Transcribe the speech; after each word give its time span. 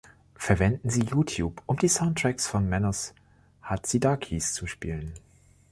Verwenden 0.39 0.89
Sie 0.89 1.03
YouTube, 1.03 1.61
um 1.67 1.77
die 1.77 1.87
Soundtracks 1.87 2.47
von 2.47 2.67
Manos 2.67 3.13
Hadzidakis 3.61 4.51
zu 4.55 4.65
spielen. 4.65 5.13